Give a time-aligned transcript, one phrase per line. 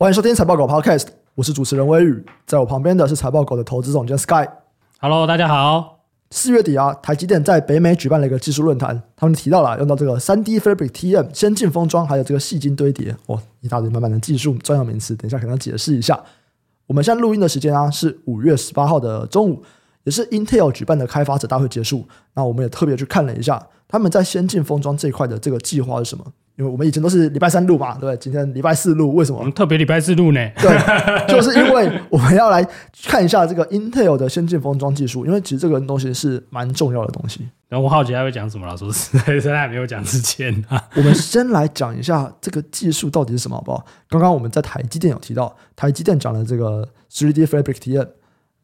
[0.00, 4.48] 欢迎收听财报狗 Podcast，我是主持人微宇，在我旁边的是财报狗的投资总监 Sky。
[4.98, 6.06] Hello，大家好。
[6.30, 16.18] 四月底啊，台积电在北美举办了一个技术论坛，他们提到了用到这个三 D Fabric TM 先进封装，还有这个细晶堆叠，哦，一大堆满满的技术专有名词，等一下可能要解释一下。
[16.86, 19.62] 我们现在录音的时间啊是五月十八号的中午，
[20.04, 22.08] 也是 Intel 举办的开发者大会结束。
[22.32, 26.24] 那我们也特别去看了一下他们在先进封装这一块的这个计划是什么。
[26.60, 28.16] 因为我们以前都是礼拜三录嘛，对不对？
[28.18, 29.38] 今天礼拜四录，为什么？
[29.38, 30.50] 我们特别礼拜四录呢？
[30.58, 30.70] 对，
[31.26, 32.62] 就是因为我们要来
[33.04, 37.48] 看一下这个 Intel 的先进封装技术，因为其实这个东西是蛮重要的东西。
[37.70, 43.86] 然后我好奇他会讲什么了，说实在，在还没有讲之前啊，我们先来讲一下这个技术到底是什么，好不好？
[44.10, 48.06] 刚刚我们在台积电有提到，台积电讲了这个 3D Fabric T N，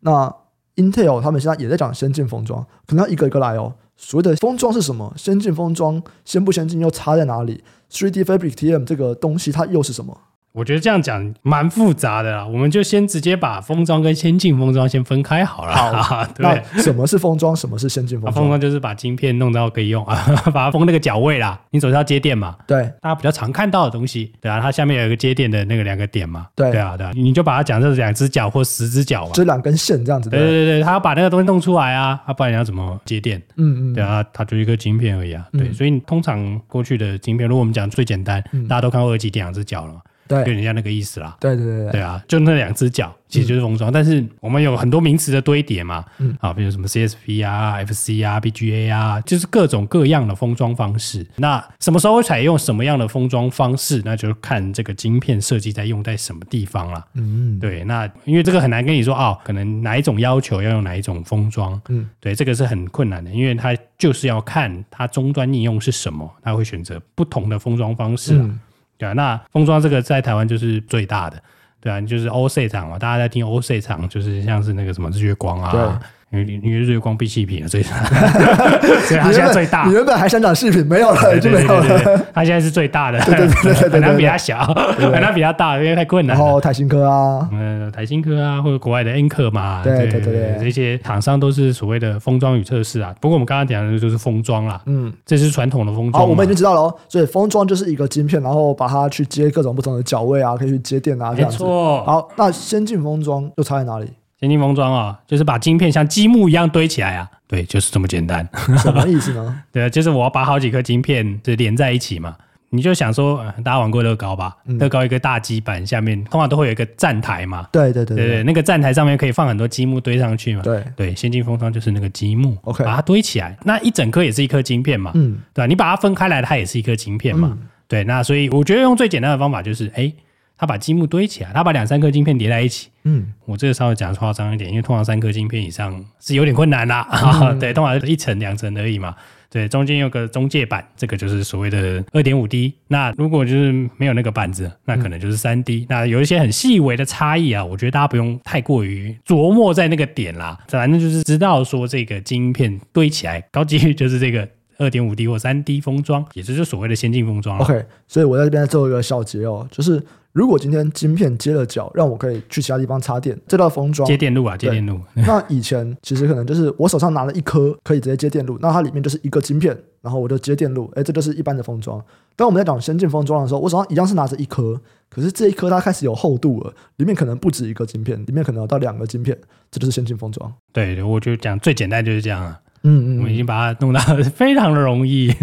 [0.00, 0.30] 那
[0.76, 3.72] Intel 他们现在也在讲先进封装，可能要一个一个来哦。
[3.96, 5.12] 所谓的封装是什么？
[5.16, 10.18] 先进封装先不先进又差在哪里？3D Fabric TM 这个东西它又是什么？
[10.56, 16.02] 我觉得这样讲蛮复杂的啦，我们就先直接把封装跟先进封装先分开好了。
[16.02, 17.54] 好， 对，什么是封装？
[17.54, 18.34] 什么是先进封装？
[18.34, 20.16] 封装就是把晶片弄到可以用啊，
[20.54, 21.60] 把它封那个角位啦。
[21.72, 22.56] 你总是要接电嘛？
[22.66, 26.46] 对，大家比较常看到的东西，对啊，它下面有一个接电的那个两个点嘛。
[26.56, 30.30] 对，对啊，对啊，你就把它讲这两只脚或十只脚嘛，这两根线这样子。
[30.30, 33.38] 对对对，它要把那个东西弄出来啊，他不然你要怎么接电？
[33.56, 35.46] 嗯嗯，对啊，它就一个晶片而已啊。
[35.52, 40.00] 对，所以通常过去的晶片，如果我们讲最简单，大家都看过二极电两只脚了嘛。
[40.28, 41.36] 对，就人家那个意思啦。
[41.40, 43.90] 对对对对，对啊，就那两只脚，其实就是封装。
[43.90, 51.26] 嗯、但是我们有很多名词的堆叠嘛，嗯，啊，比如什么 CSP 啊、FC 啊、BGA 啊，就是各种各样的封装方式。
[51.36, 54.02] 那什么时候会采用什么样的封装方式？
[54.04, 57.04] 那就看这个晶片设计在用在什么地方了。
[57.14, 57.84] 嗯，对。
[57.84, 61.80] 那因为这个很难跟你说哦，可能哪一种要求要用哪一种封装。
[61.88, 68.36] 嗯，对，这个是很困难的，因为它就是要看它终端应用是什么，它会选择不同的封装方式。
[68.36, 68.58] 嗯
[68.98, 71.42] 对啊，那封装这个在台湾就是最大的，
[71.80, 76.00] 对啊，就是 O C 厂嘛，大家在听 O C 厂，就是像是那个什么日月光啊。
[76.40, 77.82] 因为因为日月光闭气品，所以
[79.06, 79.86] 所以它现在最大。
[79.86, 84.64] 你原本还想讲饰品，没有了，对对对对，它现在是最大的，对对对对，很难比它小，
[84.98, 86.36] 很难比它大，因为太困难。
[86.36, 93.14] 然后台新科啊，嗯，台新科啊，或者国外的 N 克嘛，对对对，这些厂商都是所谓的封装与测试啊。
[93.20, 96.22] 不过我们刚刚讲的就是封装啦，嗯，这是传统的封装。
[96.22, 96.94] 好，我们已经知道了哦。
[97.08, 101.56] 所以封装就是一个晶片，然后把它去接各种不同的角位啊，可以去接电啊，这样子。
[101.56, 102.04] 没错。
[102.04, 104.06] 好，那先进封装又差在哪里？
[104.38, 108.46] 先进封装啊，就是把晶片像积木一样堆起来啊，对，就是这么简单。
[108.78, 109.62] 什么意思呢？
[109.72, 112.36] 对啊，就是我要把好几颗晶片就连在一起嘛。
[112.68, 114.54] 你就想说，大家玩过乐高吧？
[114.66, 117.66] 嗯、乐高一个大基板下面通常都会有一个站台嘛。
[117.72, 120.62] 对对对对，对，那个站台上面可以放很多积木堆上去嘛。
[120.62, 125.12] 对对，先进封装就是那个积木，OK，把它堆起来，那一整颗也是一颗晶片嘛。
[125.14, 125.66] 嗯，对吧？
[125.66, 127.52] 你把它分开来，它也是一颗晶片嘛。
[127.52, 130.12] 嗯、对，那所以我觉得用最简单的方法就是，哎。
[130.58, 132.88] 他把积木堆起来，他把两三颗晶片叠在一起。
[133.04, 137.08] 嗯，我这个稍微讲夸张一点，因为通常三颗晶片以上是有点困难啦。
[137.42, 139.14] 嗯、 对，通常一层两层而已嘛。
[139.48, 142.74] 对，中间有个中介板，这个就是所谓的二点五 D。
[142.88, 145.80] 那如果就是没有那个板子，那可能就是三 D。
[145.82, 150.58] 嗯、那有一些很细微的差异啊，我觉得大家不用太过于琢磨在那个点啦。
[150.68, 154.48] 反正就是知道说这个晶片堆起来，高几率就是这个。
[154.78, 157.58] 二点五 D 或三 D 封装，也就是所谓的先进封装。
[157.58, 165.00] OK，所以我在这边做一个小结哦，就是如果今天晶片接了脚，让我可以去其他地方插电，这道封装接电路啊，接电路。
[165.14, 172.02] 那以前其实可能就是我手上拿了一颗可以直接接电路，那它里面就是一个晶片，然后我就接电路，哎，这就是一般的封装。
[172.34, 174.78] 当我们在讲先进封装的时候，我手上一样是拿着一颗，
[175.08, 179.34] 可是这一颗它开始有厚度了，里面可能不止一个晶片，里面可能有到两个晶片，
[179.70, 180.52] 这就是先进封装。
[180.70, 182.60] 对，我就讲最简单就是这样啊。
[182.88, 184.00] 嗯嗯，我们已经把它弄到
[184.34, 185.34] 非常的容易。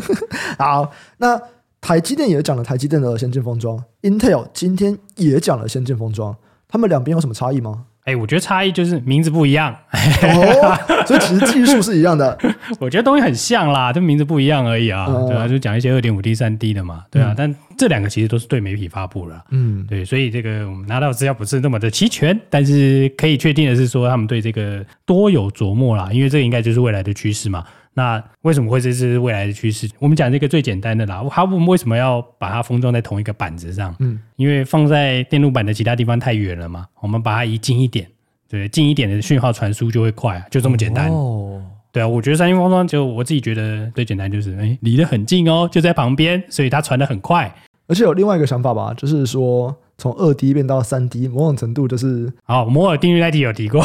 [0.58, 1.40] 好，那
[1.80, 6.36] 台积电也讲了台积电的先进封装，Intel 今天也讲了先进封装，
[6.68, 7.86] 他们两边有什么差异吗？
[8.10, 12.36] 哎，我觉得差异就是名字不一样，哦，所以其实技术是一样的。
[12.80, 15.06] 我觉得东西很像啦，就名字不一样而已啊。
[15.28, 17.32] 对啊，就讲一些二点五 D、三 D 的嘛，对啊。
[17.36, 27.64] 但这两个其实都是对媒体发布了，嗯，对，所以这个我们拿到资料不是那么的齐全，但是可以确定的是说，他们对这个多有琢磨啦，因为这个应该就是未来的趋势嘛。
[27.94, 29.88] 那为什么会这是未来的趋势？
[29.98, 33.94] 我们讲这个最简单的啦，他们为什么要把它封装在同一个板子上？
[33.98, 38.06] 嗯，因为放在电路板的其他地方太远了嘛，我们把它移近一点，
[38.48, 41.10] 对，近一点的讯号传输就会快，就这么简单。
[41.10, 41.60] 哦，
[41.90, 47.52] 对啊，我觉得三星封装就我自己觉得最简单就是，哎，离得很近哦，就在旁边，所以它传得很快。
[47.88, 49.76] 而且有另外一个想法吧，就是说。
[50.00, 52.64] 从二 D 变到三 D，某种程度就是好。
[52.64, 53.84] 摩尔定律那题有提过，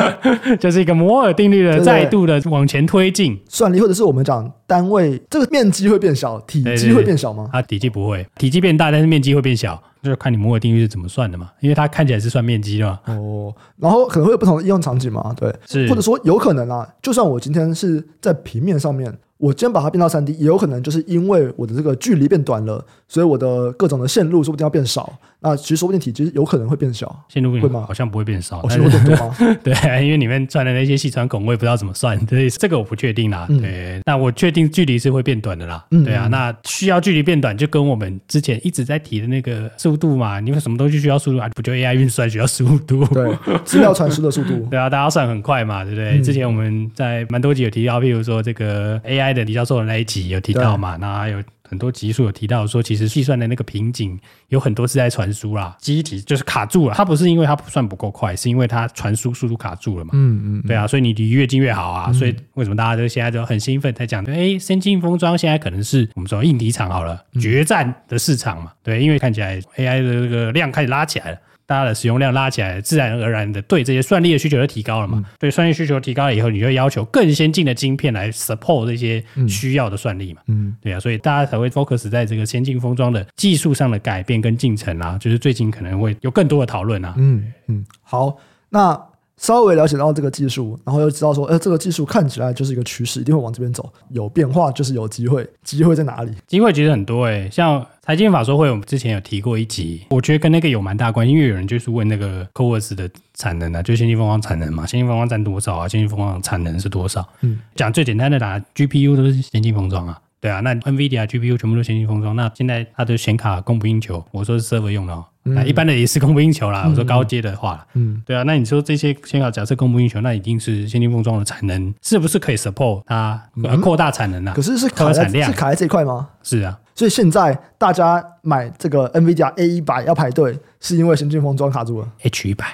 [0.58, 7.50] 就是一个摩尔定律的再度的往前推进，算力或者是我们讲单位，这个面积会变小，体积会变小吗？
[7.52, 9.80] 啊，体积不会，体积变大，但是面积会变小。
[10.02, 12.98] 就是看你摩尔定律是怎么算的嘛，因为它看起来是算面积的嘛。
[13.04, 19.14] 哦，然后可能会有不同的应用场景嘛，对，是或者说有可能啊，就算我今天是在平面上面。
[19.40, 25.18] 我今天把它变到三 D，也有可能就是因为我的这个距离变短了，所以我的各种的线路说不定要变少。
[25.42, 27.82] 那其实说不定体积有可能会变小，线路会吗？
[27.86, 29.34] 好像不会变少，线路会变多吗？
[29.64, 29.72] 对，
[30.04, 33.46] 因为里面钻的那些细穿孔，我也不知道怎么算，所以这个我不确定啦。
[33.48, 35.82] 嗯、对，那我确定距离是会变短的啦。
[35.92, 41.48] 嗯、对啊，那需要距离变短，就跟我们之前一直在提的那个速度嘛，你有什么东西需要速度啊？
[41.54, 43.02] 不就 AI 运算需要速度？
[43.06, 43.34] 对，
[43.64, 44.58] 资料传输的速度。
[44.70, 46.18] 对啊，大家算很快嘛，对不对？
[46.18, 51.42] 嗯、之前我们在蛮多集有提到，譬如说这个 AI 的李教授的那一集有提到嘛，那还有。
[51.62, 54.18] 很多集数有提到说，其实计算的那个瓶颈
[54.48, 56.94] 有很多是在传输啦，机体就是卡住了。
[56.96, 60.10] 它不是因为它算不够快，是因为它传输速度卡住了嘛。
[60.14, 62.06] 嗯嗯，对啊，所以你离越近越好啊。
[62.08, 64.24] 嗯、所以为什么大家都现在都很兴奋在讲？
[64.24, 68.72] 哎，先进封装现在可能是我们说硬体厂好了，决战的市场嘛。
[68.82, 71.38] 对，因为看起来 AI 的这个量开始拉起来了。
[71.70, 75.18] 大家的使用量拉起来，自然而然的对这些算力的需求就提高了嘛。
[75.18, 80.40] 嗯、对算力需求提高了以后，你就要求更先进的晶片来 support 这些需要的算力嘛。
[80.48, 87.14] 嗯，对啊，所以大家才会 focus 在这个先进封装的技术上的改变跟进程啊，就是最近可能会有更多的讨论啊。
[87.16, 88.36] 嗯嗯，好，
[88.68, 89.09] 那。
[89.40, 93.90] 稍微了解到这个技术，然后又知道说，呃，这个技术看起来就是一个趋势，一定会往这边走。
[94.10, 96.30] 有变化就是有机会，机会在哪里？
[96.46, 105.88] 机会其实很多诶、欸，像财经法说会，我们之前有提过一集，我觉得跟那个有蛮大关系，因为有人就是问那个 CoWoS 的产能啊，就先进封装产能嘛，先进封装占多少啊？
[105.88, 107.26] 先进封装产能是多少？
[107.40, 110.20] 嗯，讲最简单的啦，GPU 都是先进封装啊。
[110.40, 116.84] 对啊，那 NVIDIA GPU 全部都先进封装，那现在它的显卡供不应求，我说是 server 用的哦，那、嗯、一般的也是供不应求啦。
[116.86, 123.42] 嗯、我说高阶的话，嗯，对啊，那你说这些显卡假设供不应求，那一定是先进封装的产能是不是可以 support 它
[123.82, 124.54] 扩大产能呢、啊？
[124.54, 126.28] 可是是卡在是卡在这一块吗？
[126.42, 126.78] 是啊。
[127.00, 132.06] 所以现在大家买这个 NVIDIA A 一百要排队，是因为先进封装卡住了。
[132.24, 132.66] H 一百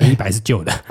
[0.00, 0.70] ，A 一百是旧的。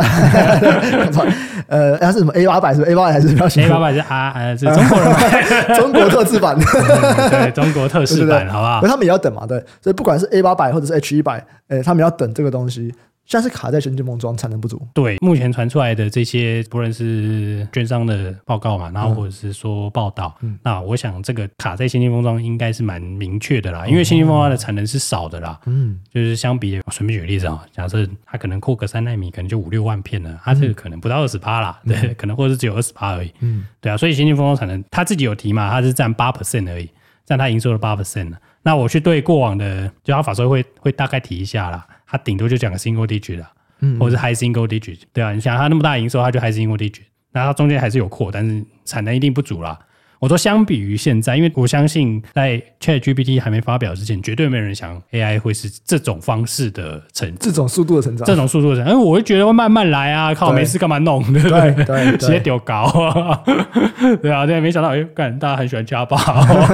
[1.69, 2.73] 呃，它是什么 A 八百？
[2.73, 6.57] 是 A 八百还是比较新？A 八百是啊，呃，是中国人买， 中国特制版。
[7.29, 8.81] 对，中国特制版，好不好？
[8.87, 9.63] 他们也要等嘛，对。
[9.83, 12.91] 所以不管是 A 八百或者是 H 一百，诶，他们要等这个东西。
[13.29, 14.81] 现在是卡在先进封装产能不足。
[14.91, 25.59] 对，目前传出来的这些，不论是券商的报告嘛，然后或者是说报道，嗯、那我想这个卡在先进封装应该是蛮明确的啦，因为先进封装的产能是少的啦。
[25.67, 33.31] 嗯，就是相比，随便举个例子啊，假设它可能扩个三纳米，可能就五六万片了，它这个可能不到二十趴啦，嗯、对，可能或者是只有二十趴而已。
[33.41, 36.89] 嗯，对啊，所以先进封装产能，他自己有提嘛，它是占八 percent 而已，
[37.27, 38.33] 占它营收的八 percent。
[38.63, 41.85] 那我去对过往的，就他法说会会大概提一下啦。
[42.09, 43.51] 它顶多就讲个 single digit 啦，
[43.81, 49.77] 嗯，或者是 high single digit，对啊，你想它那么大营收，它就 high single digit，那它中间还是有扩，但是产能一定不足啦。
[50.19, 58.93] 我说，相比于现在，因为我相信在 ChatGPT 还没发表之前，绝对没有人想 AI 会是这种方式的成，这种速度的成长，这种速度的成长。
[58.93, 61.85] 因为我会觉得会慢慢来啊，靠，没事干嘛弄，对不对？
[61.85, 63.41] 对， 直接丢高啊，
[64.21, 66.17] 对啊，对，没想到，哎，干，大家很喜欢家暴，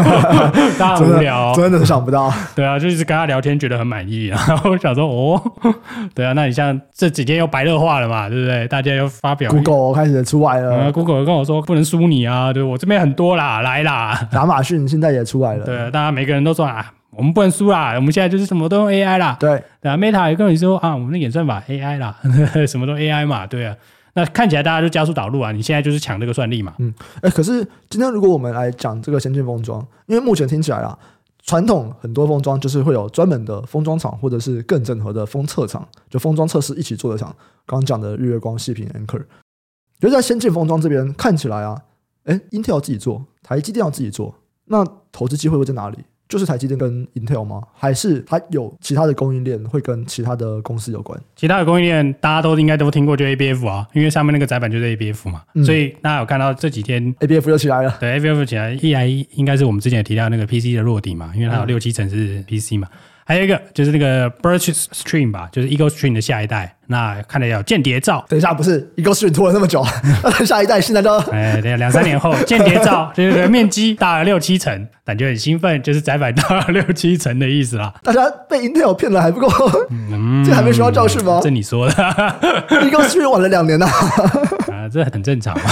[0.80, 5.40] 大家很无聊，真的是想不到，对啊，就一直跟他聊天，觉得很满意，然后我想说，哦，
[6.16, 8.68] 对啊，那你像这几天又白热化了嘛，对不对？
[8.68, 13.35] 大家又发表，Google 开始出来了，Google 跟我说不能输你啊，对我这边很多。
[13.36, 14.28] 啦，来啦！
[14.34, 15.66] 亚马逊现在也出来了。
[15.66, 19.38] 对，大家每个人都说啊，我们不能输啦，我们现在就是什么都用 AI 啦。
[19.40, 22.18] 对，对啊，Meta 也跟你说啊，我们的演算法 AI 啦，
[22.68, 23.46] 什么都 AI 嘛。
[23.48, 23.76] 对啊，
[24.14, 26.74] 那看起来大家就加速导入啊，你现在就是抢这个算力嘛。
[26.80, 30.98] 嗯，哎，可是今天如果我们来讲这个先进封装，因为目前听起来啊，
[31.44, 37.34] 传统很多封装就是会有专门的封装厂，或者是更整合的封测厂，就封装测试一起做的厂。
[37.66, 39.24] 刚刚讲的日月光、细品、Anchor，
[40.00, 41.82] 就在先进封装这边看起来啊。
[42.26, 45.98] 哎，Intel 要自己做，台积电要自己做，那投资机会会在哪里？
[46.28, 47.62] 就是台积电跟 Intel 吗？
[47.72, 51.20] 还是它有其他的供应链会跟其他的公司有关？
[51.36, 57.96] 其他的供应链大家都应该都听过，就 ABF 啊，因为上面那个载板就是 ABF 嘛，嗯、所以大家有看到这几天 ABF 又起来了。
[58.00, 62.88] 对，ABF 起来，一来应该是我们之前提到那个 PC 的落底嘛，因为它有六七成是 PC 嘛。
[62.92, 66.76] 嗯还有一个就是那个 Burst Stream 吧，就是 Eagle Stream 的下一代。
[66.88, 68.24] 那看来有间谍照。
[68.30, 69.84] 等一下，不是 Eagle Stream 拖了那么久，
[70.46, 77.92] 下一代现在都哎，等下两三年后 间谍照，就是面积大了六七成，感觉很兴奋，就是窄板大了六七成的意思啦。
[78.04, 79.50] 大家被 Intel 骗了还不够，
[79.90, 81.40] 嗯， 这还没学到教训吗？
[81.42, 81.94] 这你说的
[82.70, 83.88] ，Eagle Stream 晚了两年呐。
[83.88, 85.64] 啊，这很正常嘛。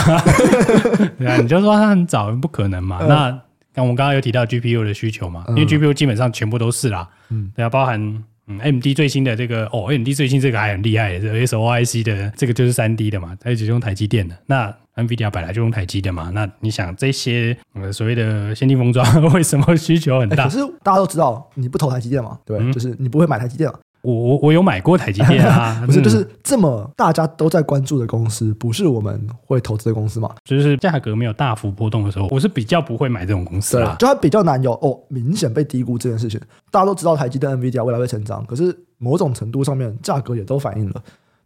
[1.20, 2.98] 对啊，你就说它很早，不可能嘛。
[3.08, 3.40] 那。
[3.75, 8.00] 像我们刚刚有提到 GPU 的需求嘛，因为 GPU 基本上全部都是啦，嗯，对啊，包含
[8.48, 14.38] 嗯，AMD 最新的这个哦，AMD 最新这个还很厉害，这 SOIC 的这个就是三 D 的嘛，它一直用台积电的。
[14.48, 19.03] 那 NVIDIA 本来就用台积的嘛，那你想这些呃所谓的先进封装
[19.34, 20.44] 为什么需求很大？
[20.44, 23.80] 欸、可是大家都知道你不投台积电嘛，对，嗯、就是你不会买台积电嘛。
[24.04, 30.30] 我我我有买过台积电啊， 不是，就是这么大家都在关注的公司，不是我们会投资的公司嘛？
[30.44, 33.96] 就是价格没有大幅波动的时候，我是比较不会买这种公司啦。
[33.98, 36.40] 就它比较难有哦，明显被低估这件事情。
[36.70, 41.02] 大家都知道台积电、NVIDIA 未来会成长，可是某种程度上面价格也都反映了。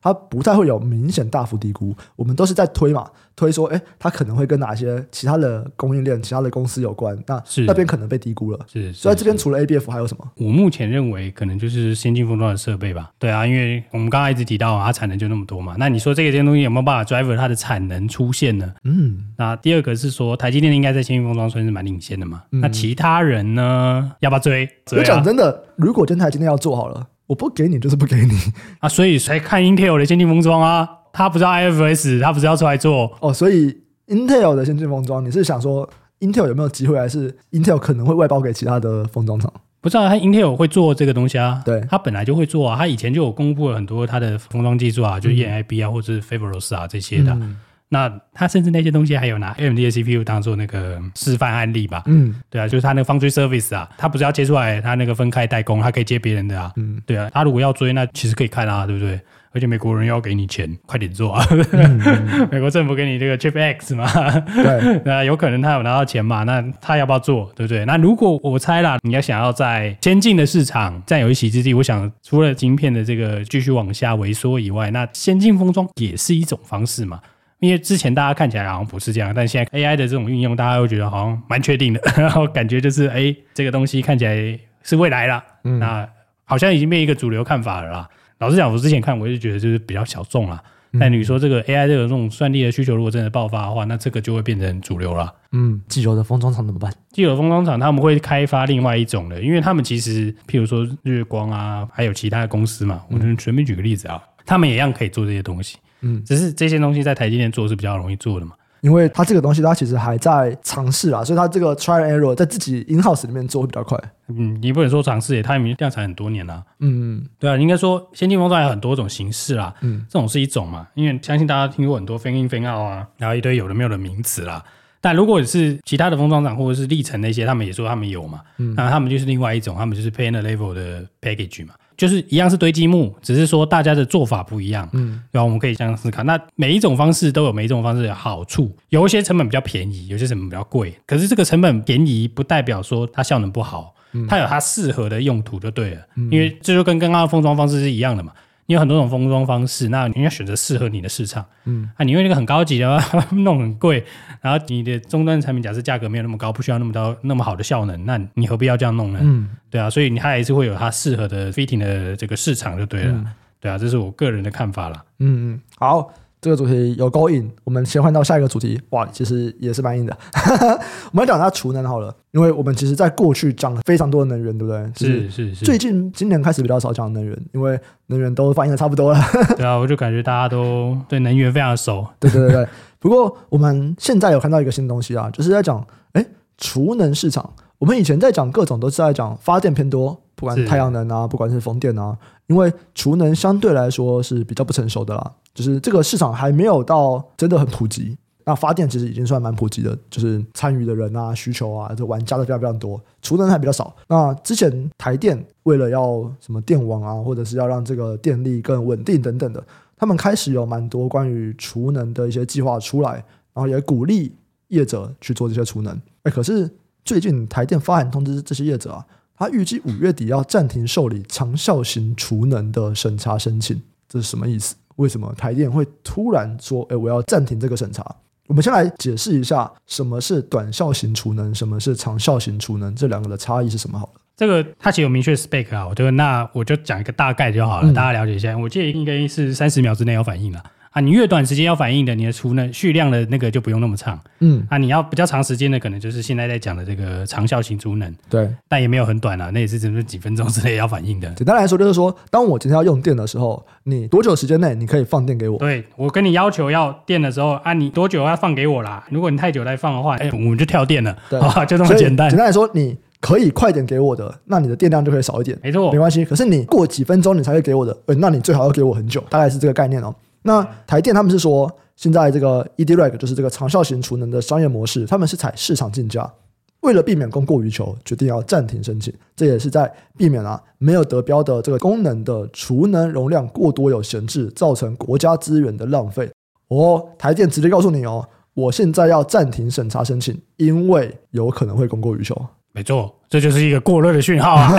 [0.08, 8.60] 它不太会有明显大幅低估，我们都是在推嘛，推说，哎，它可能会跟哪些其他的供应链、其他的公司有关，那是那边可能被低估了。
[8.72, 10.28] 是，所以这边除了 ABF 还有什么？
[10.38, 13.12] 我目前认为可能就是先进封装的设备吧。
[13.20, 18.74] 对啊，因为我们刚刚一直提到啊它产能就那么多嘛，那你说这个这些东西有没有办法 driver 它的产能出现呢？
[18.84, 24.14] 嗯，那第二个是说台积电应该在先进封装算是蛮领先的嘛，嗯、那其他人呢？
[24.20, 24.66] 要不要追？
[24.86, 27.08] 追啊、我讲真的，如果真台今天要做好了。
[27.27, 28.31] 我不给你，就是不给你
[28.79, 28.89] 啊！
[28.89, 33.34] 所以才看 Intel 的先进封装啊，他不知道 IFS，他不是要出来做哦。
[33.34, 35.88] 所以 Intel 的先进封装，你是想说
[36.22, 39.51] Intel 有没有机会，还是 Intel 可能会外包给其他的封装厂？
[39.79, 41.62] 不知道他 Intel 会做这个东西啊？
[41.63, 47.31] 对，他本来就会做啊，他以前就有公布了很多他的封装技术啊，就是 EMIB 啊，或者是 Foveros 啊这些的。
[47.34, 47.57] 嗯
[47.89, 52.03] 那他甚至那些东西还有拿 AMD 的 CPU 当做那个示范案例吧？
[52.08, 56.72] 嗯，对啊，就是他那个 Foundry Service 啊，他不是要接出来，他那个分开代工，他可以接别人的啊。
[56.75, 59.20] 嗯，对啊，他如果要追，那其实可以看啊，对不对？
[59.53, 61.44] 而且美国人要给你钱，快点做啊！
[61.72, 64.06] 嗯、 美国政府给你这个 Chip X 嘛，
[64.53, 66.44] 对， 那有可能他有拿到钱嘛？
[66.44, 67.84] 那他要不要做，对不对？
[67.86, 77.20] 那如果我猜啦，你要想要在先进的市场占有一席之地，我想除了晶片的这个继续往下萎缩以外，那先进封装也是一种方式嘛。
[77.60, 86.08] 因为之前大家看起来好像不是这样，但现在 AI 的这种运用，大家会觉得好像蛮确定的， 然后感觉就是哎，这个东西看起来是未来了，嗯、那
[86.46, 88.10] 好像已经被一个主流看法了啦。
[88.40, 90.64] 老实讲，我之前看我就觉得就是比较小众啦。
[90.94, 95.34] 嗯、但你说这个 AI 这个这种算力的需求如果真的爆发的话，那这个就会变成主流了。
[95.52, 96.94] 嗯，既有的封装厂怎么办？
[97.12, 105.78] 既有的封装厂他们会开发另外一种的，因为他们其实譬如说日光啊，还有其他的公司嘛，我们随便举个例子啊，他们也一样可以做这些东西。
[106.01, 114.00] 嗯，只是这些东西在台积电做是比较容易做的嘛，因为它这个东西它其实还在尝试啊，所以它这个 try and error 在自己 in house 里面做会比较快。
[114.27, 116.63] 嗯，你不能说尝试，它已经量产很多年了。
[116.80, 119.74] 嗯，对啊，应该说先进封装有很多种形式啦。
[119.82, 124.63] 嗯，这种是一种嘛，因为相信大家听过很多 fan in fan out 啊，然后一堆有的没有的名词啦。
[125.00, 131.74] 但如果是其他的封装厂或者是历程那些，他们也说他们有嘛，嗯，那他们就是另外一种，他们就是 panel level 的 package 嘛。
[131.98, 134.88] 就是一样是堆积木，只是说大家的做法不一样。
[134.94, 138.72] 嗯，然后我们可以这样思考，那每一种方式都有每一种方式的好处。
[138.89, 140.94] 有一些成本比较便宜，有些成本比较贵。
[141.08, 143.96] 可是这个成本便宜不代表说它效能不好，
[144.30, 146.01] 它有它适合的用途就对了。
[146.16, 148.32] 嗯，因为这就跟刚刚的封装方式是一样的嘛。
[148.67, 151.43] 你有很多种封装方式，那你要选择适合你的市场。
[151.65, 154.03] 嗯，啊，你用那个很高级的话， 弄很贵，
[154.41, 159.19] 然后你的终端产品假设价格没有那么高，不需要那么高那么好的效能，那你何必要这样弄呢？
[159.24, 163.12] 嗯，对啊，所以你还是会有它适合的 fitting 的这个市场就对了。
[163.13, 163.25] 嗯，
[163.59, 165.03] 对啊，这是我个人的看法啦。
[165.19, 166.13] 嗯嗯，好。
[166.48, 168.80] 这个主题有勾引，我们先换到下一个主题。
[168.92, 170.18] 哇，其实也是蛮硬的。
[171.12, 174.92] 我们来讲下储能好了，因为我们其实在过去讲了非常多的能源，对不对？
[174.96, 175.66] 是是是。
[175.66, 179.20] 最近今年开始比较少讲能源，因为能源都反应的差不多了。
[179.58, 182.08] 对啊，我就感觉大家都对能源非常熟。
[182.18, 182.68] 对对对对。
[182.98, 186.25] 不过我们现在有看到一个新东西啊，就是在讲哎
[186.58, 187.51] 储能市场。
[187.80, 192.15] 我们以前在讲各种都是在讲发电偏多，不管是太阳能啊，不管是风电啊，
[192.46, 195.34] 因为储能相对来说是比较不成熟的啦。
[195.56, 203.91] 就是这个市场还没有到真的很普及，那发电其实已经算蛮普及的，就是参与的人啊、需求啊、这玩家的非常非常多，储能还比较少。
[204.08, 209.63] 那之前台电为了要什么电网啊，或者是要让这个电力更稳定等等的，
[209.98, 213.13] 他们开始有蛮多关于储能的一些计划出来，
[213.56, 214.32] 然后也鼓励
[214.67, 216.00] 业者去做这些储能。
[216.22, 216.70] 哎，可是
[217.03, 219.03] 最近台电发函通知这些业者啊，
[219.38, 223.79] 他预计五月底要暂停受理长效型储能的审查申请，
[224.10, 224.75] 这是什么意思？
[224.96, 228.03] 为什么台电会突然说：“哎，我要暂停这个审查？”
[228.48, 234.00] 我们先来解释一下什么是短效型储能，什么是长效型储能，这两个的差异是什么？
[234.00, 238.58] 好了，这个它其实有明确 spec 啊，我觉得那我就讲一个大概就好了，嗯、大家了解一下。
[238.58, 240.63] 我记得应该是三十秒之内有反应了。
[240.91, 244.20] 啊，你越短时间要反应的，你的储能蓄量的那个就不用那么长。
[244.39, 248.13] 嗯，啊，你要比较长时间的，可能就是现在在讲的这个长效型储能。
[248.29, 251.29] 对，但也没有很短啊，那也是只是几分钟之内要反应的。
[251.32, 255.58] 简单来说，就是说，当我今天要用电的时候，你多久时间内你可以放电给我？
[255.60, 259.06] 对，我跟你要求要电的时候，啊，你多久要放给我啦？
[259.10, 261.15] 如果你太久再放的话，哎，我们就跳电了。
[261.29, 262.29] 对， 就这么简单。
[262.29, 266.24] 简单来说，你可以快点给我的，那你的电量就可以少一点，没错，没关系。
[266.24, 270.13] 可是你过几分钟你才会给我的，呃，那你最好要给我很久，大概是这个概念哦。
[270.48, 276.34] 那台电他们是说，现在这个 eDRAC 就是这个长效型储能的商业模式，他们是采市场竞价，
[276.80, 279.13] 为了避免供过于求，决定要暂停申请。
[279.36, 286.32] 这也是在避免啊没有得标的这个功能的储能容量过多有闲置，造成国家资源的浪费。
[286.70, 292.34] 哦，台电直接告诉你哦，我现在要暂停审查申请，因为有可能会供过于求。
[292.77, 294.72] 没错，这就是一个过热的讯号啊！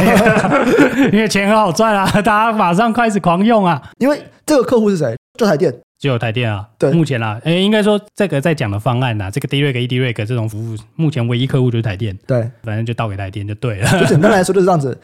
[1.12, 3.82] 因为钱很好赚啊，大家马上开始狂用啊！
[3.98, 5.16] 因为这个客户是谁？
[5.36, 6.64] 就台电，只有台电啊。
[6.78, 12.16] 对，目前啦，诶，应该说这个在讲的方案呐，这个 D-RAC、eDRAC 这种服务，目前唯一客户就是台电。
[12.24, 13.98] 对，反正就倒给台电就对了。
[13.98, 14.96] 就简单来说就是这样子。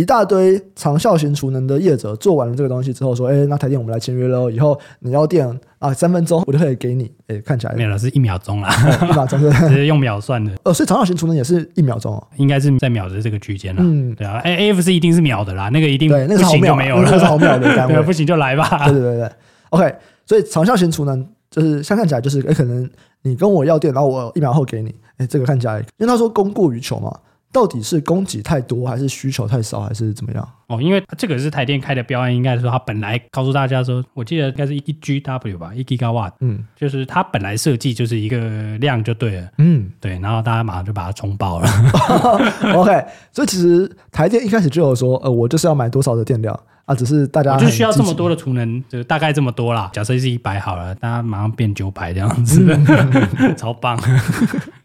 [0.00, 5.46] 一大堆长效型储能的业者做完了这个东西之后，说：“哎，那台电我们来签约喽，以后你要电
[5.78, 8.70] 啊，三分钟我就可以给你。”哎，看起来没有了，是一秒钟啦，
[9.02, 10.50] 一秒钟是直接用秒算的。
[10.64, 13.82] 呃， 所以长效型储能也是一秒钟哦，应该是在秒的这个区间了。
[13.84, 18.88] 嗯，对啊，哎，AFC 一定是秒的啦，那个一定对，那个不行就没有了，那个是毫秒的 单位，不行就来吧。
[18.88, 19.30] 对对对对
[19.70, 19.94] ，OK。
[20.26, 22.88] 所以长效型储能就是相看起来就是，哎，可能
[23.22, 27.14] 你跟我要电，然后我一秒后给你，哎，这个看起来，因为他说供过于求嘛。
[27.52, 30.48] 到底是供给太多，还是需求太少，还是怎么样？
[30.68, 41.68] 哦，因为这个是台电开的标案，应该是说它本来告诉大家说，我记得应该是一 GW 吧，一 Gigawatt，嗯，就是它本来设计就是一个量就对了，嗯，对，然后大家马上就把它冲爆了。
[42.76, 49.90] OK，所以其实台电一开始就有说，呃，我就是要买多少的电量啊，只是大家就需要这么多的储能，就大概这么多啦。
[49.92, 52.64] 假设是一百好了，大家马上变九百这样子，
[53.38, 53.98] 嗯、 超棒。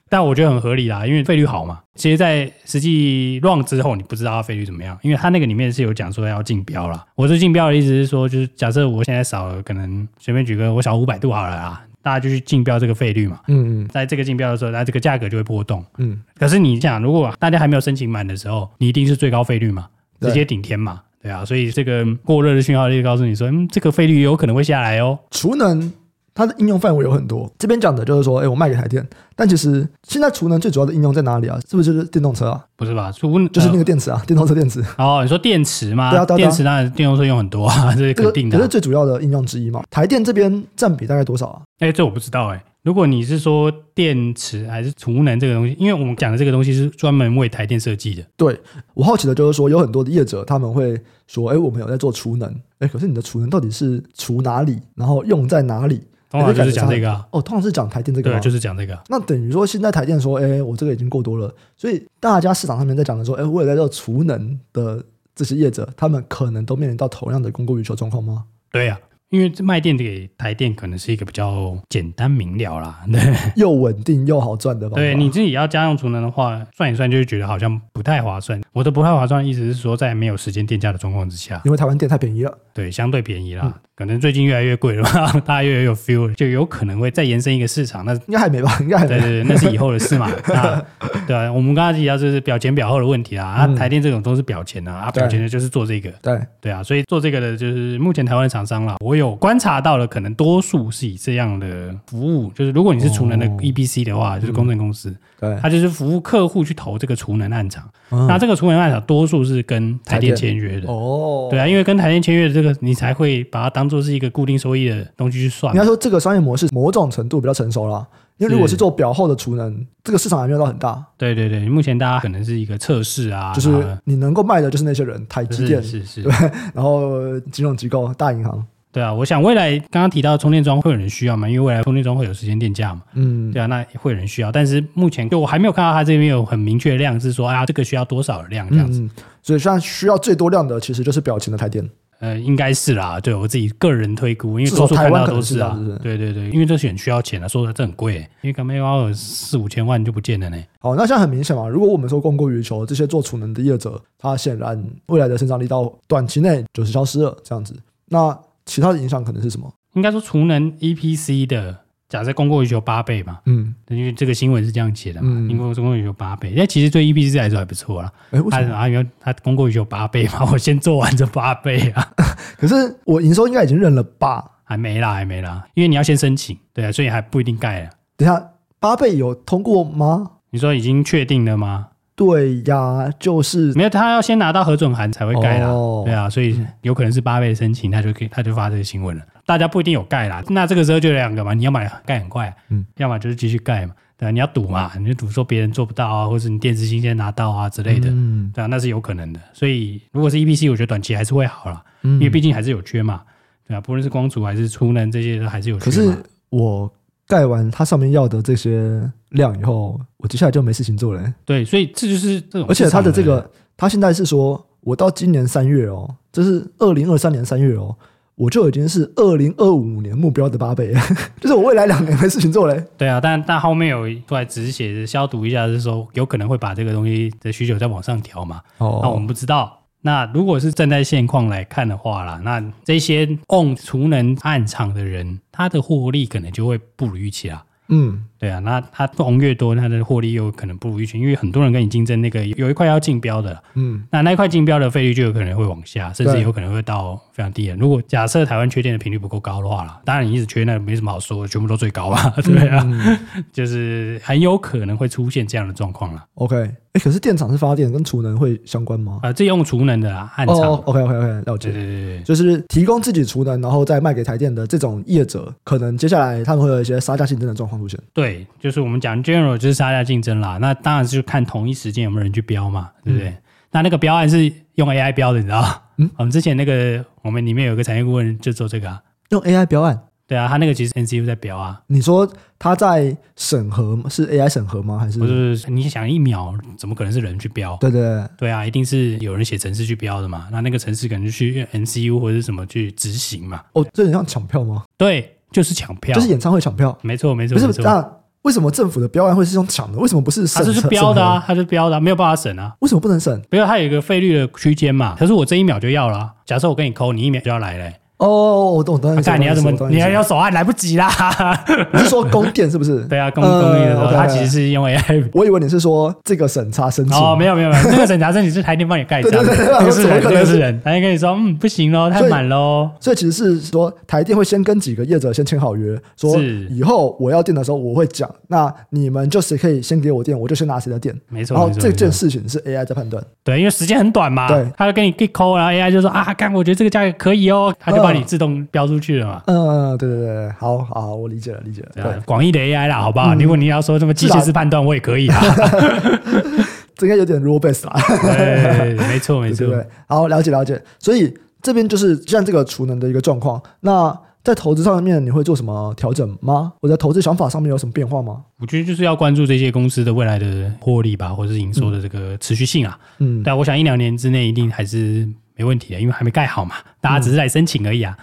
[0.10, 1.82] 但我觉得很合理啦，因为费率好嘛。
[1.96, 7.06] 其实，在实际 run 之后，你不知道它费率怎么样，因为它那个里面是有讲说要竞标啦。
[7.16, 13.40] 我说竞标的意思是说，就是假设我现在少了，可能随便举个我少五百度好了啊，大家就去竞标这个费率嘛。
[13.48, 15.84] 嗯嗯，在这个竞标的时候，那这个价格就会波动。
[15.98, 19.88] 嗯，可是你想，如果大家还没有申请满的时候，你一定是最高费率嘛，
[20.22, 21.44] 直接顶天嘛，对啊。
[21.44, 25.18] 所以这个过热的讯号就告诉你说，嗯，这个费率有可能会下来哦。
[25.32, 25.92] 储能。
[26.36, 31.58] 它的应用范围有很多，这边讲的就是说，哎，我卖给台电，但其实现在储能最主要的应用在哪里啊？
[31.70, 32.62] 是不是就是电动车啊？
[32.76, 33.10] 不是吧？
[33.14, 34.84] 储就是那个电池啊，电动车电池。
[35.00, 36.12] 哦，你说电池吗？
[36.12, 38.58] 对啊，对啊，电池当然电动车用很多啊， 这是肯定的。
[38.58, 39.82] 可是最主要的应用之一嘛。
[39.90, 41.62] 台电这边占比大概多少啊？
[41.80, 42.62] 哎，这我不知道哎。
[42.84, 48.22] 如果你是说电池还是储能这个东西，因为我们讲的这个东西是专门为台电设计的。
[48.36, 48.60] 对，
[48.94, 56.02] 我好奇的就是说，有很多的业者他们会说，哎，我们有在做储能，哎，可是你的储能到底是储哪里，然后用在哪里？
[56.40, 58.98] 通常就是讲这个啊，哦，通常是讲台电这个，对，就是讲这个。
[59.08, 65.04] 那等于说，现在台电说，哎，我这个已经够多了，所以大家市场上面在讲的说，哎，我也在做储能的
[65.36, 68.46] 这些业者，他们可能都面临到同样的供过于求状况吗？
[68.72, 69.15] 对呀、啊。
[69.36, 73.22] 因为卖电给台电可能是一个比较简单明了啦， 对，
[73.58, 75.02] 又稳定又好赚的方法。
[75.02, 78.62] 对，你自己要家用储能的话，算一算就会觉得好像不太划算。
[78.72, 83.64] 我的不太划算的意思是说，在没有时间电价的状况之下，因为台湾电太便宜了，对，相对便宜啦。
[83.66, 88.04] 嗯可能最近越来越贵了嘛， 大家越来越有 feel，就有可能会再延伸一个市场。
[88.04, 88.78] 那应该还没吧？
[88.84, 89.12] 应该还没。
[89.12, 90.30] 对对对，那是以后的事嘛。
[90.50, 90.86] 那
[91.26, 93.56] 对啊，我们刚刚提到就是表前表后的问题啊。
[93.60, 96.12] 嗯、啊，台电这种都是表前啊啊，表前的就是做这个。
[96.22, 98.98] 对对啊，所以做这个的就是目前台湾的厂商啦。
[99.00, 105.10] 我有观察到了，可能多数是以这样的服务，就是如果你是储能的 EBC 的话，哦、就是公证公司。
[105.10, 111.50] 嗯对，他就是服务客户去投这个储能案场，嗯、那这个储能案场多数是跟台电签约的哦。
[111.52, 115.76] 对啊，因为跟台电签约的这个，你才会把它当做是一个固定收益的东西去算。
[115.76, 118.08] 应该说，这个商业模式某种程度比较成熟了，
[118.38, 121.06] 因为如果是做表后的储能，是这个市场还没有到很大。
[121.18, 126.32] 对对对，目前大家可能是一个测试啊，就是你能够卖的就是那些人，台积电是是，是对，
[126.74, 128.66] 然后金融机构、大银行。
[128.96, 131.50] 对啊，我想未来刚刚提到充电桩会有人需要嘛？
[131.50, 133.02] 因为未来充电桩会有时间电价嘛。
[133.16, 139.02] 嗯，对啊，那会有人需要，但是目前就我还没有看到它这边有很明确的量，是说啊，这个需要多少的量这样子。
[139.02, 139.10] 嗯，
[139.44, 141.86] 所以现在需要最多量的其实就是表情的台电。
[142.20, 145.76] 呃，应该是啦，对我自己个人推估，因为多数看到都是啊。
[145.78, 150.58] 是是对对对，因为这选需要钱啊，说实在这很贵，因为刚刚要四五千万就不见了呢。
[150.80, 157.76] 好，那现在很明显嘛，如果我们说供过于求，这些做储能的业者，他显然未来的生产力到短期内就是消失了这样子。
[158.08, 159.72] 那其他的影响可能是什么？
[159.94, 161.78] 应该说储能 EPC 的，
[162.10, 168.12] 假设供过于求八倍嘛，嗯，因为这个新闻是这样写的嘛，因为供过于求八倍，那其实对 EPC 来说还不错啦。
[168.32, 168.88] 哎，为什么啊？
[168.88, 172.14] 因为它供过于求八倍嘛， 我先做完这八倍啊。
[172.58, 174.52] 可是我营收应该已经认了吧？
[174.64, 177.90] 还没啦，还没啦，因为你要先申请，对啊，所以还不一定盖了。
[178.18, 180.32] 等下八倍有通过吗？
[180.50, 181.88] 你说已经确定了吗？
[182.16, 185.68] 对呀，就是没有，他要先拿到核准函才会盖啦。
[185.68, 189.24] 哦对啊，所以有可能是八倍申请，他就给他就发这个新闻了。
[189.46, 193.94] 大家不一定有盖啦，那这个时候就两个嘛，你要买盖很快，嗯，要么就是继续盖嘛。
[194.18, 199.40] 对啊，你要赌嘛，你就赌说别人做不到啊，或者你电子信先拿到啊之类的，嗯，对啊，那是有可能的。
[199.52, 203.22] 所以如果是 EPC，我觉得短期还是会好啦，嗯，因为毕竟还是有缺嘛，
[203.68, 205.86] 对啊，不论是光储还是储能这些都还是有缺。
[205.86, 206.16] 可是
[206.50, 206.90] 我
[207.28, 211.34] 盖完它上面要的这些量以后，我接下来就没事情做了。
[211.46, 212.68] 对，所以这就是这种。
[212.70, 217.96] 而且它的这个，它现在是说，我到今年三月哦，这是二零二三年三月哦。
[218.36, 220.94] 我就已经是二零二五年目标的八倍，
[221.40, 222.84] 就是我未来两年没事情做嘞。
[222.98, 228.60] 对啊，但但后面有出来只是写消毒一下，是说有可能会把这个东西的需求再往上调嘛。
[228.80, 229.80] 哦，那我们不知道。
[230.06, 237.66] 那如果是站在现况来看的话啦，那这些 on 储能暗场的人，他的获利可能就会不如预期啦。
[237.88, 238.24] 嗯。
[238.38, 247.76] 对啊，那它红越多，它的获利又可能不如预期，因为很多人跟你竞争，那个有一块要竞标的，嗯，那那一块竞标的费率就有可能会往下，甚至有可能会到非常低的。
[247.76, 253.18] 如果假设台湾缺电的频率不够高的话啦，当然你一直缺，那没什么好说，全部都最高啊， 对啊，嗯、
[253.54, 256.24] 就是很有可能会出现这样的状况了。
[256.36, 256.56] OK，
[256.92, 259.20] 哎，可是电厂是发电，跟储能会相关吗？
[259.22, 260.58] 啊、呃，这用储能的啦，案场。
[260.58, 261.72] 哦，OK OK OK，了解。
[261.72, 268.00] 对对对，就是提供自己储能，然后再卖给台电的这种业者，可能接下来他们会有一些杀价竞争的状况出现。
[268.14, 268.25] 对，
[268.60, 269.16] 就是我们讲。
[269.24, 273.30] General 就是杀价竞争啦，那当然是看同一时间有没有人去标嘛，对不对？
[273.30, 273.38] 嗯、
[273.72, 275.84] 那那个标案是用 AI 标的，你知道？
[275.98, 280.00] 嗯，我们之前那个我们里面有个产业顾问就做这个啊，用 AI 标案。
[280.28, 281.80] 对啊，他那个其实 NCU 在标啊。
[281.86, 284.98] 你说他在审核是 AI 审核吗？
[284.98, 285.70] 还是不是？
[285.70, 287.78] 你想一秒怎么可能是人去标？
[287.80, 290.48] 对对对，对啊，一定是有人写程式去标的嘛。
[290.52, 293.62] 那那个程式可能就去用 NCU 或者是什么去执行嘛。
[293.74, 294.86] 哦，这很像抢票吗？
[294.98, 296.98] 对，就是抢票，就是演唱会抢票。
[297.02, 298.06] 没错，没错，不是那
[298.42, 299.98] 为什么政府的标案会是用抢的？
[299.98, 300.62] 为什么不是审？
[300.62, 302.76] 它是标的啊，它是标的啊，没有办法审啊。
[302.80, 303.34] 为什么不能审？
[303.52, 305.16] 因为它有一个费率的区间嘛。
[305.18, 306.34] 可是我这一秒就要了啊。
[306.46, 307.96] 假设我跟你抠，你一秒就要来嘞。
[308.18, 309.22] 哦，我懂，懂。
[309.22, 311.10] 看你要怎么，你要要手按来不及啦。
[311.92, 313.00] 你是说供电是不是？
[313.06, 315.30] 对啊，供供电的时候，它其实是用 AI。
[315.34, 317.18] 我以为你是说这个审查申请。
[317.18, 320.82] 哦，没有没有没有，这个审查申请是台电帮你盖章，不是人，不是人。
[320.82, 322.90] 台电跟你说，嗯，不行喽，太满喽。
[323.02, 326.38] 所以其实是说，台电会先跟几个业者先签好约，说
[326.70, 331.14] 以后我要电的时候我会讲，那你们就谁可以先给我电，我就先拿谁的电。
[331.30, 331.56] 没错。
[331.58, 333.22] 然后这件事情是 AI 在判断。
[333.44, 334.48] 对，因为时间很短嘛。
[334.48, 334.66] 对。
[334.78, 338.86] 他就跟你 get call，，然后 AI 就说啊，干，我觉得这个价格可以哦，他就帮你自动标。
[338.86, 339.42] 出去了嘛？
[339.48, 341.90] 嗯，对对对，好好，我理解了，理解了。
[341.96, 343.34] 对，广义的 AI 啦，好不好？
[343.34, 345.42] 如果你要说这么机械式判断，我也可以啊。
[346.96, 347.94] 这应该有点 rule base 啦。
[348.22, 349.66] 对，没错， 没错。
[349.66, 350.80] 对，好，了解了解。
[351.00, 353.60] 所以这边就是像这个储能的一个状况。
[353.80, 356.74] 那在投资上面，你会做什么调整吗？
[356.82, 358.44] 我在投资想法上面有什么变化吗？
[358.60, 363.00] 我觉得就是要关注这些公司的未来的获利吧，或者是营收的这个持续性啊。
[363.18, 368.18] 嗯，但我想一两年之内一定还是没问题的，因为还没盖好嘛，大家只是来申请而已啊。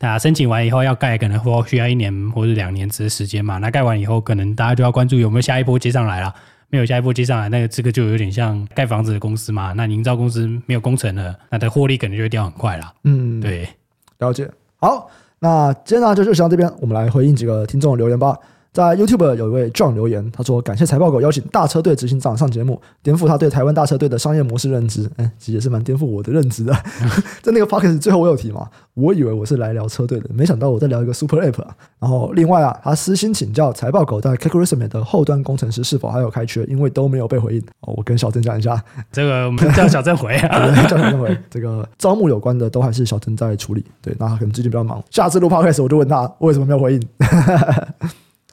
[0.00, 3.58] 那申请完以后要盖，可能说需要一年或者两年之时间嘛。
[3.58, 6.34] 那盖完以后，可能大家就要关注有没有下一波接上来了。
[6.70, 9.74] 没有下一波接上来，那个这个就有点像盖房子的公司嘛。
[9.74, 12.92] 那营造公司没有工程了，那的获利可能就会掉很快了。
[13.04, 13.68] 嗯，对，
[14.18, 14.50] 了解。
[14.76, 18.36] 好，那今天呢就就先到这边，我们来回应几个听众的留言吧。
[18.72, 26.72] 在 YouTube 有一位 John 留言，他说：“感谢财报狗邀请大车队执行长上节目，颠覆他对台湾大车队的商业模式认知。”哎，其实也是蛮颠覆我的认知的。
[27.42, 31.76] 在那个 p o c k e t 最后我有提嘛，我以为我是来聊车队的，没想到我在聊一个 Super App 啊。
[31.98, 37.60] 然后另外啊，他私心请教财报狗在 CakeResume 的后端工程师是否还有开缺，因为都没有被回应。
[37.80, 38.82] 哦，我跟小郑讲一下，
[39.12, 41.36] 这个我们叫小郑回啊， 叫小郑回。
[41.50, 43.84] 这个招募有关的都还是小郑在处理。
[44.00, 47.02] 对，那他可能最近比较忙，下次录 Podcast 我就问他为什么没有回应。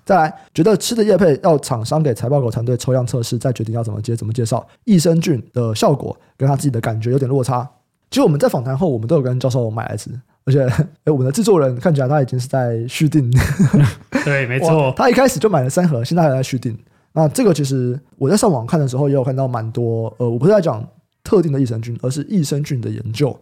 [0.10, 4.68] 再来，觉得吃的叶配要厂商给财报狗团队抽样测试，再决定要怎么接、怎么介绍。
[4.86, 7.62] 益生菌的效果跟他自己的感觉有点落差。
[8.10, 10.10] 其实我们在访谈后，我们都有跟教授买来吃，
[10.46, 10.66] 而且
[11.06, 13.30] 诶我们的制作人看起来他已经是在续订。
[14.26, 16.76] 对，没错，他一开始就买了三盒，现在还在续订。
[17.14, 20.12] 那这个其实我在上网看的时候，也有看到蛮多。
[20.18, 20.84] 呃，我不是在讲
[21.24, 23.40] 特定的益生菌，而是益生菌的研究。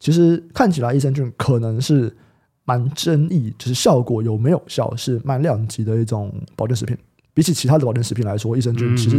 [0.00, 2.16] 其实看起来益生菌可能是。
[2.66, 6.94] 蛮争议，就是效果有没有效，是蛮两级的一种保健食品。
[7.32, 9.18] 比起其他的保健食品来说，益生菌其实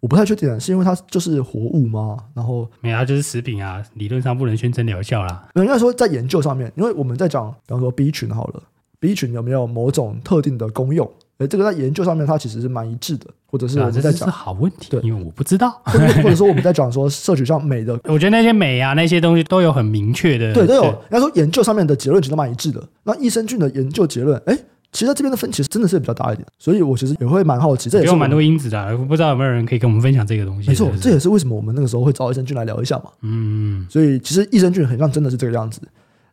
[0.00, 2.16] 我不太确定，是因为它就是活物吗？
[2.34, 5.48] 然后没有，它就是食品啊，理论上不能宣称疗效啦。
[5.54, 8.62] 应该说在研究上面，因为我们在讲，比方说 B 群好了
[8.98, 11.08] ，B 群有没有某种特定的功用？
[11.38, 20.84] 诶，这个在研究上面，它其实是蛮一致的，或者是我们在讲，是好问题，对，因为我不知道， 或者说我们在讲说摄取上美的，我觉得那些美啊那些东西都有很明确的，对，都有。
[20.84, 22.82] 应该说研究上面的结论其实蛮一致的。
[23.04, 24.58] 那益生菌的研究结论，诶，
[24.92, 30.70] 其实这边的分歧真的是比较大一点，所以我其实也会蛮好奇，这也是有蛮多因子的，不知道有没有人可以跟我们分享这个东西。
[30.70, 33.10] 没错，这也是为什么我们那个时候会找益生菌来聊一下嘛。
[33.20, 35.82] 嗯，所以其实益生菌很像真的是这个样子。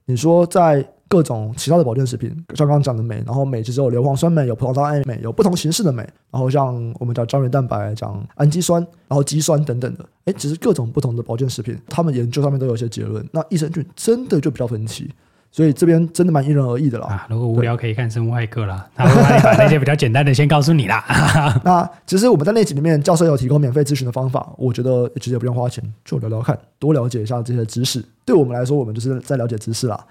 [0.05, 13.23] 你说在各种其他的保健食品，像刚刚讲的镁，然后镁其实有硫磺酸镁，有葡萄糖胺镁，有不同形式的镁，然后像我们讲胶原蛋白，讲氨基酸，然后肌酸等等的，哎，其实各种不同的保健食品，他们研究上面都有一些结论。
[13.31, 15.07] 那益生菌真的就比较分歧。
[15.51, 17.05] 所以这边真的蛮因人而异的啦。
[17.05, 21.05] 啊，如果无聊可以看生物外科啦，他会把那些比较简单的先告诉你啦。
[21.63, 28.03] 那其实我们在那集里面，教授有提供免费咨询的方法，我觉得其实也不用花钱，就聊聊看，多了解一下这些知识。
[28.25, 30.03] 对我们来说，我们就是在了解知识啦。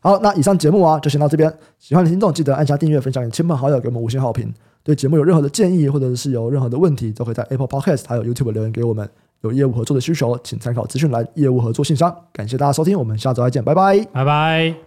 [0.00, 1.52] 好，那以上节目啊，就先到这边。
[1.78, 4.52] 喜欢的听众记得按下订阅、分享给亲朋好友，给我们五星好评。
[4.82, 9.08] 对节目有任何的建议，或者是有任何的问题，都可以在 Apple Podcast 还有 YouTube 留言给我们。
[9.42, 12.14] 有业务合作的需求，请参考资讯栏业务合作信箱。
[12.32, 14.80] 感谢大家收听，我们下周再见，拜拜，拜拜。